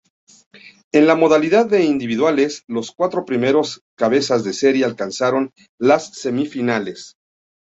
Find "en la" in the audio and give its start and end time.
0.91-1.15